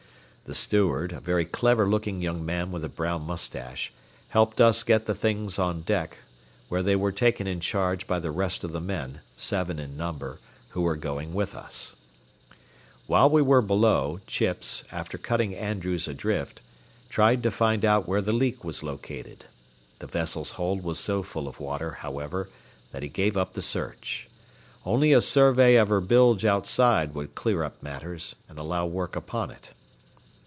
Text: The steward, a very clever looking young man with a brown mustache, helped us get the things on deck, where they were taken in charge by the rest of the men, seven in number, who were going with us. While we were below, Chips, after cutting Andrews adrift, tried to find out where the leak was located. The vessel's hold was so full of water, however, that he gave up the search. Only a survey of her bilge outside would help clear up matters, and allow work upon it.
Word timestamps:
The 0.43 0.55
steward, 0.55 1.13
a 1.13 1.21
very 1.21 1.45
clever 1.45 1.87
looking 1.87 2.21
young 2.21 2.45
man 2.45 2.73
with 2.73 2.83
a 2.83 2.89
brown 2.89 3.21
mustache, 3.21 3.93
helped 4.27 4.59
us 4.59 4.83
get 4.83 5.05
the 5.05 5.15
things 5.15 5.57
on 5.57 5.83
deck, 5.83 6.17
where 6.67 6.83
they 6.83 6.93
were 6.97 7.13
taken 7.13 7.47
in 7.47 7.61
charge 7.61 8.05
by 8.05 8.19
the 8.19 8.31
rest 8.31 8.65
of 8.65 8.73
the 8.73 8.81
men, 8.81 9.21
seven 9.37 9.79
in 9.79 9.95
number, 9.95 10.39
who 10.71 10.81
were 10.81 10.97
going 10.97 11.33
with 11.33 11.55
us. 11.55 11.95
While 13.07 13.29
we 13.29 13.41
were 13.41 13.61
below, 13.61 14.19
Chips, 14.27 14.83
after 14.91 15.17
cutting 15.17 15.55
Andrews 15.55 16.05
adrift, 16.09 16.59
tried 17.07 17.41
to 17.43 17.51
find 17.51 17.85
out 17.85 18.05
where 18.05 18.21
the 18.21 18.33
leak 18.33 18.61
was 18.65 18.83
located. 18.83 19.45
The 19.99 20.07
vessel's 20.07 20.51
hold 20.51 20.83
was 20.83 20.99
so 20.99 21.23
full 21.23 21.47
of 21.47 21.61
water, 21.61 21.91
however, 22.01 22.49
that 22.91 23.03
he 23.03 23.07
gave 23.09 23.37
up 23.37 23.53
the 23.53 23.61
search. 23.61 24.27
Only 24.85 25.13
a 25.13 25.21
survey 25.21 25.77
of 25.77 25.87
her 25.87 26.01
bilge 26.01 26.43
outside 26.43 27.13
would 27.15 27.27
help 27.27 27.35
clear 27.35 27.63
up 27.63 27.81
matters, 27.81 28.35
and 28.49 28.59
allow 28.59 28.85
work 28.85 29.15
upon 29.15 29.49
it. 29.49 29.71